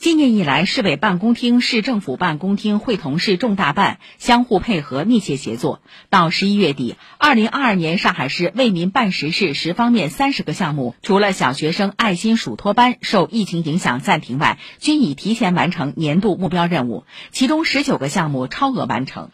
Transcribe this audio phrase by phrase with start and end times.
[0.00, 5.82] 今年以来市委办公厅市政府办公厅会同市重大办相互配合密切协作。
[6.08, 19.28] 到十一月底二零二二年上海市为民办实事十方面三十个项目除了小学生爱心暑托班受疫情影响暂停外均已提前完成年度目标任务其中十九个项目超额完成。